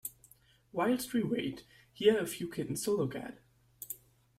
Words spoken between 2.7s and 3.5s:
to look at.